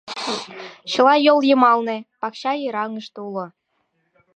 Чыла 0.91 1.15
йол 1.25 1.39
йымалне, 1.49 1.97
пакча 2.19 2.53
йыраҥыште, 2.55 3.17
уло! 3.27 3.45